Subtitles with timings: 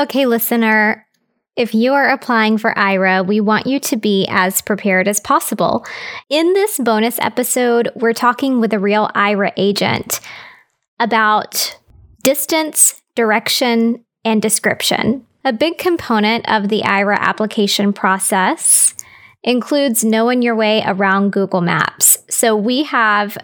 [0.00, 1.06] Okay, listener,
[1.56, 5.84] if you are applying for Aira, we want you to be as prepared as possible.
[6.30, 10.20] In this bonus episode, we're talking with a real Aira agent
[10.98, 11.78] about
[12.22, 15.26] distance, direction, and description.
[15.44, 18.94] A big component of the Aira application process
[19.42, 22.24] includes knowing your way around Google Maps.
[22.30, 23.36] So we have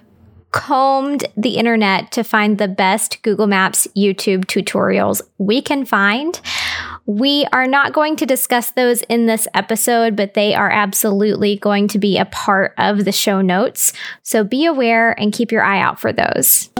[0.57, 6.41] combed the internet to find the best Google Maps YouTube tutorials we can find.
[7.05, 11.89] We are not going to discuss those in this episode, but they are absolutely going
[11.89, 13.93] to be a part of the show notes.
[14.23, 16.71] So be aware and keep your eye out for those.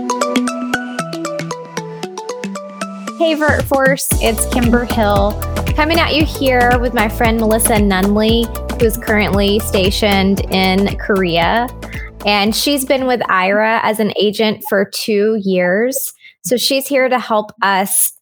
[3.19, 5.41] Hey, VirtForce, it's Kimber Hill
[5.77, 8.47] coming at you here with my friend Melissa Nunley,
[8.81, 11.69] who's currently stationed in Korea.
[12.25, 16.13] And she's been with Aira as an agent for two years.
[16.45, 18.13] So she's here to help us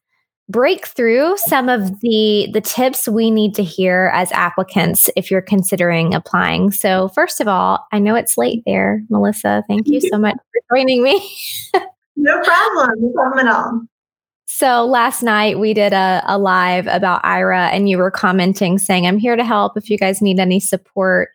[0.48, 5.40] break through some of the the tips we need to hear as applicants if you're
[5.40, 6.70] considering applying.
[6.70, 9.64] So first of all, I know it's late there, Melissa.
[9.68, 11.16] Thank you so much for joining me.
[12.16, 12.90] no problem.
[12.98, 13.82] No problem at all.
[14.46, 19.06] So last night we did a, a live about Aira and you were commenting saying,
[19.06, 21.30] I'm here to help if you guys need any support.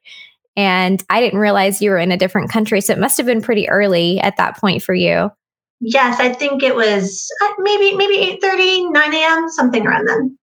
[0.60, 2.82] And I didn't realize you were in a different country.
[2.82, 5.32] So it must have been pretty early at that point for you.
[5.80, 10.38] Yes, I think it was uh, maybe maybe 8 30, 9 a.m., something around then.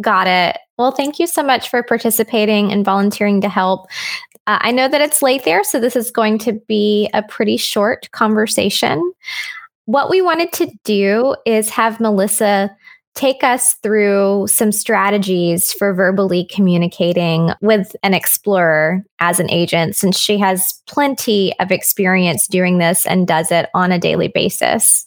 [0.00, 0.58] Got it.
[0.76, 3.86] Well, thank you so much for participating and volunteering to help.
[4.48, 7.56] Uh, I know that it's late there, so this is going to be a pretty
[7.56, 9.12] short conversation.
[9.84, 12.76] What we wanted to do is have Melissa
[13.14, 20.18] take us through some strategies for verbally communicating with an explorer as an agent, since
[20.18, 25.06] she has plenty of experience doing this and does it on a daily basis.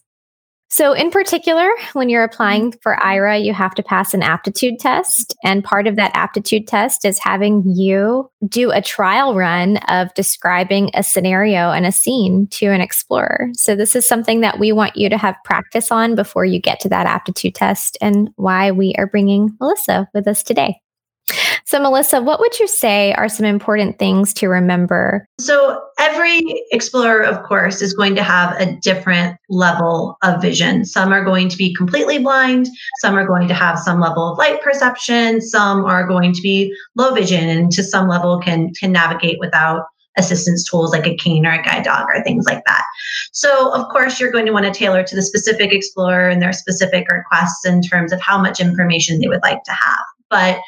[0.70, 2.80] So, in particular, when you're applying mm-hmm.
[2.82, 5.36] for Aira, you have to pass an aptitude test.
[5.44, 10.92] And part of that aptitude test is having you do a trial run of describing
[10.94, 13.50] a scenario and a scene to an explorer.
[13.54, 16.80] So, this is something that we want you to have practice on before you get
[16.82, 20.82] to that aptitude test, and why we are bringing Melissa with us today.
[21.68, 25.28] So, Melissa, what would you say are some important things to remember?
[25.38, 26.40] So, every
[26.72, 30.86] explorer, of course, is going to have a different level of vision.
[30.86, 32.70] Some are going to be completely blind,
[33.02, 36.74] some are going to have some level of light perception, some are going to be
[36.96, 41.46] low vision, and to some level can, can navigate without assistance tools like a cane
[41.46, 42.86] or a guide dog or things like that.
[43.34, 46.54] So, of course, you're going to want to tailor to the specific explorer and their
[46.54, 50.06] specific requests in terms of how much information they would like to have.
[50.30, 50.60] But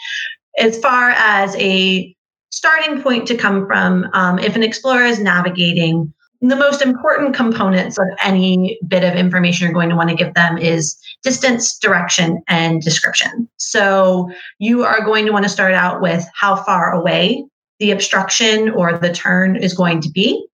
[0.60, 2.16] as far as a
[2.52, 7.98] starting point to come from, um, if an explorer is navigating, the most important components
[7.98, 12.42] of any bit of information you're going to want to give them is distance, direction,
[12.48, 13.50] and description.
[13.58, 17.46] So you are going to want to start out with how far away
[17.80, 20.46] the obstruction or the turn is going to be,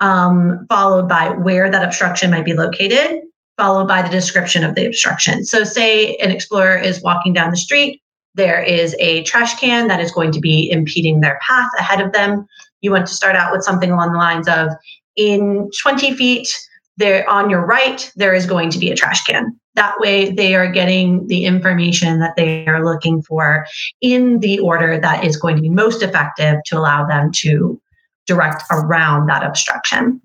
[0.00, 3.20] um, followed by where that obstruction might be located,
[3.58, 5.44] followed by the description of the obstruction.
[5.44, 8.00] So, say an explorer is walking down the street,
[8.34, 12.12] there is a trash can that is going to be impeding their path ahead of
[12.12, 12.46] them.
[12.80, 14.68] You want to start out with something along the lines of
[15.16, 16.48] in 20 feet,
[16.96, 19.58] there on your right, there is going to be a trash can.
[19.74, 23.66] That way, they are getting the information that they are looking for
[24.00, 27.80] in the order that is going to be most effective to allow them to
[28.26, 30.20] direct around that obstruction.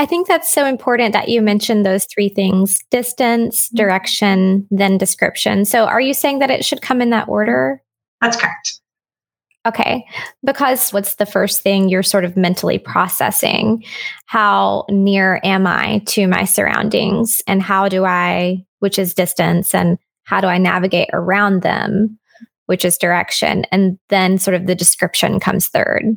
[0.00, 3.76] I think that's so important that you mentioned those three things distance, mm-hmm.
[3.76, 5.66] direction, then description.
[5.66, 7.82] So, are you saying that it should come in that order?
[8.22, 8.80] That's correct.
[9.68, 10.06] Okay.
[10.42, 13.84] Because what's the first thing you're sort of mentally processing?
[14.24, 17.42] How near am I to my surroundings?
[17.46, 22.18] And how do I, which is distance, and how do I navigate around them,
[22.64, 23.66] which is direction?
[23.70, 26.16] And then sort of the description comes third.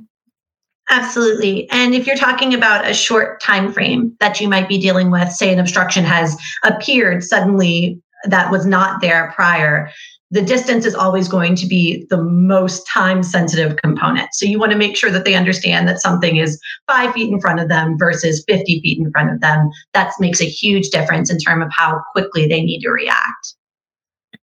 [0.90, 1.70] Absolutely.
[1.70, 5.30] And if you're talking about a short time frame that you might be dealing with,
[5.30, 9.90] say an obstruction has appeared suddenly that was not there prior,
[10.34, 14.34] the distance is always going to be the most time sensitive component.
[14.34, 17.40] So you want to make sure that they understand that something is five feet in
[17.40, 19.70] front of them versus 50 feet in front of them.
[19.94, 23.56] That makes a huge difference in terms of how quickly they need to react.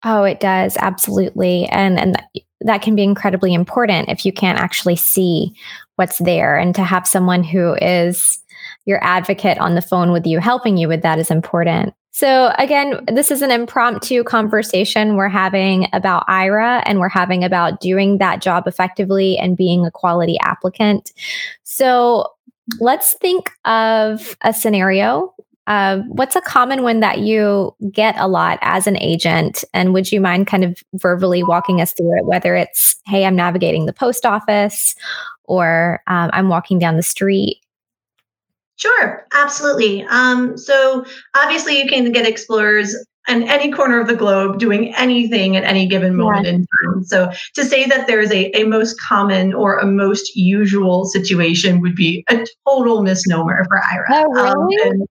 [0.03, 0.77] Oh, it does.
[0.77, 1.65] Absolutely.
[1.65, 2.21] And, and
[2.61, 5.53] that can be incredibly important if you can't actually see
[5.95, 6.57] what's there.
[6.57, 8.39] And to have someone who is
[8.85, 11.93] your advocate on the phone with you helping you with that is important.
[12.11, 17.79] So again this is an impromptu conversation we're having about Aira and we're having about
[17.79, 21.13] doing that job effectively and being a quality applicant.
[21.63, 22.27] So
[22.79, 25.33] let's think of a scenario
[25.67, 29.63] uh, what's a common one that you get a lot as an agent?
[29.73, 33.35] And would you mind kind of verbally walking us through it, whether it's, hey, I'm
[33.35, 34.95] navigating the post office
[35.43, 37.61] or um, I'm walking down the street?
[38.77, 40.03] Sure, absolutely.
[40.09, 42.95] Um, so obviously, you can get explorers
[43.27, 46.53] in any corner of the globe doing anything at any given moment yeah.
[46.53, 47.03] in time.
[47.03, 51.95] So to say that there's a, a most common or a most usual situation would
[51.95, 54.05] be a total misnomer for Aira.
[54.09, 54.89] Oh, um, really?
[55.01, 55.05] Um,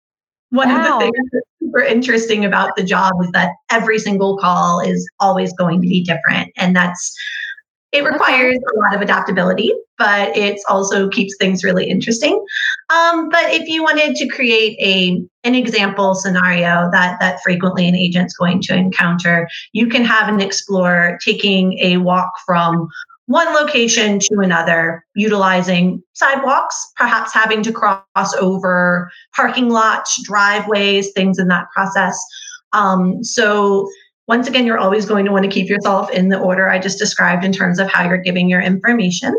[0.50, 0.76] one wow.
[0.76, 5.08] of the things that's super interesting about the job is that every single call is
[5.20, 6.52] always going to be different.
[6.56, 7.14] And that's
[7.90, 12.44] it requires a lot of adaptability, but it also keeps things really interesting.
[12.90, 17.94] Um, but if you wanted to create a an example scenario that that frequently an
[17.94, 22.88] agent's going to encounter, you can have an explorer taking a walk from
[23.28, 31.38] one location to another, utilizing sidewalks, perhaps having to cross over parking lots, driveways, things
[31.38, 32.18] in that process.
[32.72, 33.86] Um, so
[34.28, 36.98] once again, you're always going to want to keep yourself in the order I just
[36.98, 39.38] described in terms of how you're giving your information.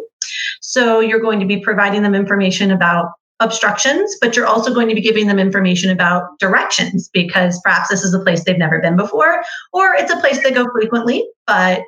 [0.61, 4.95] So you're going to be providing them information about obstructions, but you're also going to
[4.95, 8.95] be giving them information about directions because perhaps this is a place they've never been
[8.95, 9.41] before,
[9.73, 11.81] or it's a place they go frequently, but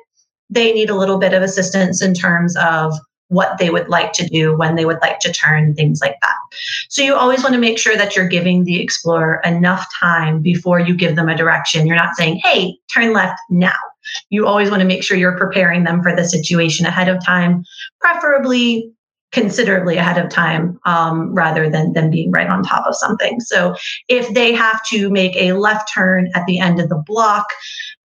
[0.52, 2.94] they need a little bit of assistance in terms of
[3.28, 6.34] what they would like to do, when they would like to turn, things like that.
[6.90, 10.78] So you always want to make sure that you're giving the explorer enough time before
[10.78, 11.86] you give them a direction.
[11.86, 13.72] You're not saying, hey, turn left now.
[14.28, 17.64] You always want to make sure you're preparing them for the situation ahead of time,
[18.00, 18.92] preferably
[19.30, 23.40] considerably ahead of time um, rather than them being right on top of something.
[23.40, 23.74] So
[24.08, 27.46] if they have to make a left turn at the end of the block,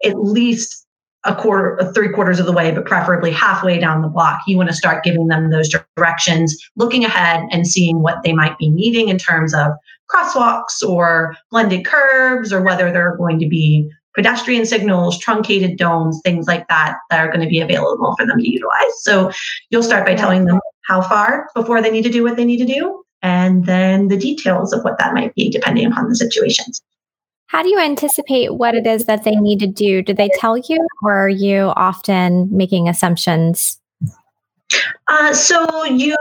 [0.05, 0.86] at least
[1.27, 4.39] a quarter, three quarters of the way, but preferably halfway down the block.
[4.47, 8.57] You want to start giving them those directions, looking ahead and seeing what they might
[8.57, 9.73] be needing in terms of
[10.09, 16.19] crosswalks or blended curbs, or whether there are going to be pedestrian signals, truncated domes,
[16.23, 19.03] things like that that are going to be available for them to utilize.
[19.03, 19.31] So
[19.69, 22.57] you'll start by telling them how far before they need to do what they need
[22.57, 26.81] to do, and then the details of what that might be depending upon the situations.
[27.47, 30.01] How do you anticipate what it is that they need to do?
[30.01, 33.79] Do they tell you, or are you often making assumptions?
[35.07, 36.15] Uh, so you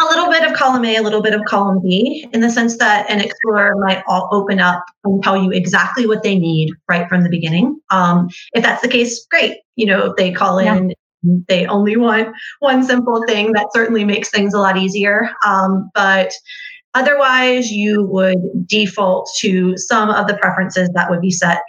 [0.00, 2.78] a little bit of column A, a little bit of column B, in the sense
[2.78, 7.08] that an explorer might all open up and tell you exactly what they need right
[7.08, 7.80] from the beginning.
[7.90, 9.58] Um, if that's the case, great.
[9.76, 10.90] You know, if they call in,
[11.22, 11.34] yeah.
[11.48, 13.52] they only want one simple thing.
[13.52, 15.30] That certainly makes things a lot easier.
[15.44, 16.32] Um, but
[16.94, 21.62] Otherwise, you would default to some of the preferences that would be set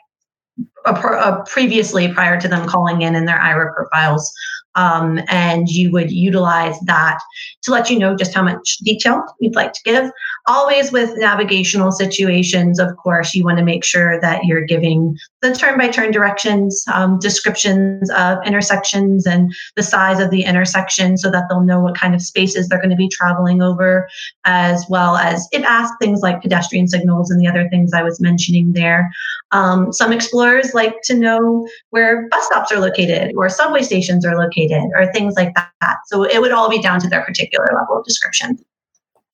[1.45, 4.31] previously prior to them calling in in their Aira profiles.
[4.75, 7.19] Um, and you would utilize that
[7.63, 10.12] to let you know just how much detail you'd like to give.
[10.48, 15.54] Always with navigational situations, of course, you want to make sure that you're giving the
[15.54, 21.31] turn by turn directions, um, descriptions of intersections and the size of the intersection so
[21.31, 24.07] that they'll know what kind of spaces they're going to be traveling over,
[24.45, 28.19] as well as it asks things like pedestrian signals and the other things I was
[28.19, 29.10] mentioning there.
[29.51, 34.38] Um, some explorers like to know where bus stops are located or subway stations are
[34.38, 35.98] located or things like that.
[36.07, 38.60] So it would all be down to their particular level of description.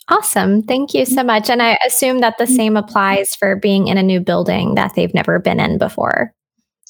[0.07, 0.61] Awesome.
[0.61, 1.49] Thank you so much.
[1.49, 5.13] And I assume that the same applies for being in a new building that they've
[5.13, 6.31] never been in before.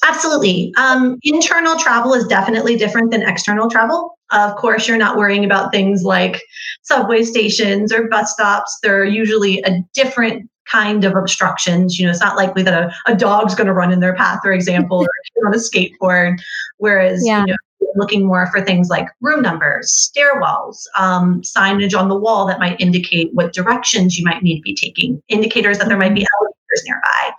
[0.03, 0.73] Absolutely.
[0.77, 4.17] Um, internal travel is definitely different than external travel.
[4.31, 6.41] Of course, you're not worrying about things like
[6.83, 8.77] subway stations or bus stops.
[8.83, 11.99] They're usually a different kind of obstructions.
[11.99, 14.39] You know, it's not likely that a, a dog's going to run in their path,
[14.43, 15.07] for example, or
[15.47, 16.39] on a skateboard.
[16.77, 17.41] Whereas, yeah.
[17.41, 17.55] you know,
[17.95, 22.79] looking more for things like room numbers, stairwells, um, signage on the wall that might
[22.79, 26.45] indicate what directions you might need to be taking, indicators that there might be mm-hmm.
[26.45, 27.31] elevators nearby.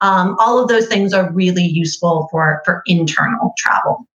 [0.00, 4.06] Um, all of those things are really useful for, for internal travel.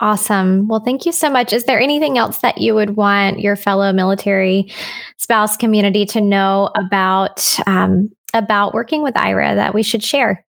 [0.00, 0.66] Awesome.
[0.66, 1.52] Well, thank you so much.
[1.52, 4.72] Is there anything else that you would want your fellow military
[5.18, 10.44] spouse community to know about um, about working with Aira that we should share?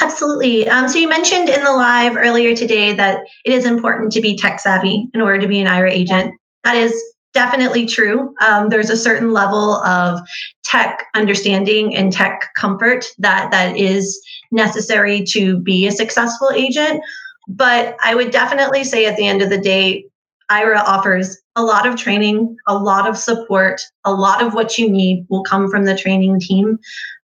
[0.00, 0.68] Absolutely.
[0.68, 4.36] Um, so you mentioned in the live earlier today that it is important to be
[4.36, 6.34] tech savvy in order to be an Aira agent.
[6.64, 6.92] That is
[7.32, 8.34] definitely true.
[8.40, 10.20] Um, there's a certain level of
[10.64, 14.20] tech understanding and tech comfort that that is
[14.50, 17.00] necessary to be a successful agent.
[17.46, 20.06] But I would definitely say at the end of the day,
[20.50, 24.90] Aira offers a lot of training, a lot of support, a lot of what you
[24.90, 26.78] need will come from the training team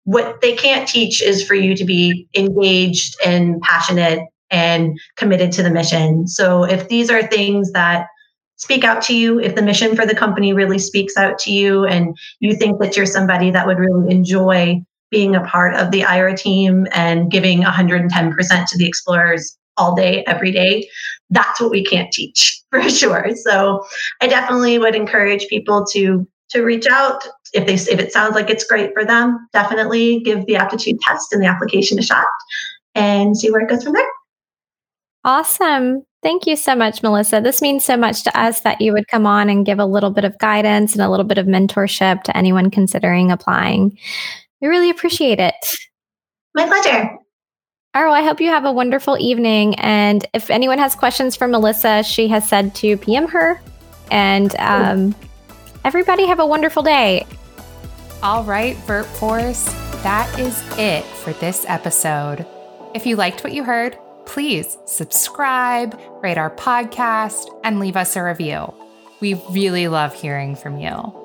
[0.10, 5.62] what they can't teach is for you to be engaged and passionate and committed to
[5.62, 6.28] the mission.
[6.28, 8.08] So if these are things that
[8.56, 11.86] speak out to you, if the mission for the company really speaks out to you
[11.86, 16.02] and you think that you're somebody that would really enjoy being a part of the
[16.02, 20.88] Aira team and giving 110% to the explorers all day, every day,
[21.30, 23.30] that's what we can't teach for sure.
[23.44, 23.84] So
[24.22, 28.50] I definitely would encourage people to to reach out if they if it sounds like
[28.50, 29.48] it's great for them.
[29.54, 32.26] Definitely give the aptitude test and the application a shot
[32.96, 34.10] and see where it goes from there.
[35.24, 36.04] Awesome.
[36.22, 37.40] Thank you so much, Melissa.
[37.40, 40.10] This means so much to us that you would come on and give a little
[40.10, 43.98] bit of guidance and a little bit of mentorship to anyone considering applying.
[44.60, 45.56] We really appreciate it.
[46.56, 47.18] My pleasure.
[47.96, 48.22] All right.
[48.22, 49.74] I hope you have a wonderful evening.
[49.80, 53.60] And if anyone has questions for Melissa, she has said to PM her.
[54.12, 55.16] And um,
[55.84, 57.26] everybody have a wonderful day.
[58.22, 59.66] All right, VirtForce,
[60.04, 62.46] that is it for this episode.
[62.94, 68.24] If you liked what you heard, please subscribe, rate our podcast, and leave us a
[68.24, 68.74] review.
[69.20, 71.16] We really love hearing from you.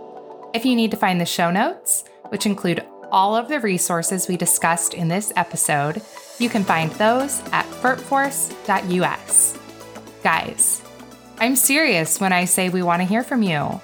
[0.55, 4.37] If you need to find the show notes, which include all of the resources we
[4.37, 6.03] discussed in this episode,
[6.39, 9.59] you can find those at virtforce.us.
[10.23, 10.83] Guys,
[11.39, 13.81] I'm serious when I say we want to hear from you.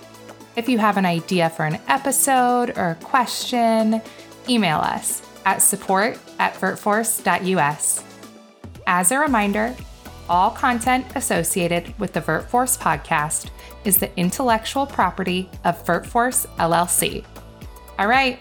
[0.57, 4.03] If you have an idea for an episode or a question,
[4.49, 8.05] email us at support at virtforce.us.
[8.87, 9.75] As a reminder,
[10.29, 13.50] all content associated with the VirtForce podcast
[13.85, 17.25] is the intellectual property of VirtForce LLC.
[17.99, 18.41] All right,